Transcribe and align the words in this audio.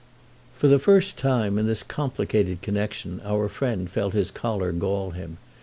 For 0.55 0.67
the 0.67 0.79
first 0.79 1.15
time, 1.15 1.59
in 1.59 1.67
this 1.67 1.83
complicated 1.83 2.63
connexion, 2.63 3.21
our 3.23 3.47
friend 3.47 3.87
felt 3.87 4.15
his 4.15 4.31
collar 4.31 4.71
gall 4.71 5.11
him. 5.11 5.37